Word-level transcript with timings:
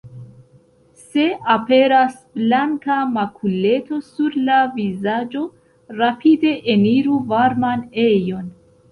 Se 0.99 1.23
aperas 1.55 2.13
blanka 2.37 2.95
makuleto 3.17 3.99
sur 4.07 4.37
la 4.47 4.57
vizaĝo, 4.77 5.43
rapide 5.99 6.55
eniru 6.77 7.19
varman 7.35 7.85
ejon. 8.05 8.49